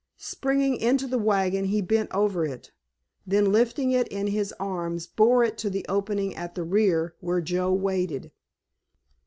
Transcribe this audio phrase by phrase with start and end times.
[0.17, 2.71] Springing into the wagon he bent over it,
[3.27, 7.39] then lifting it in his arms bore it to the opening at the rear, where
[7.39, 8.31] Joe waited.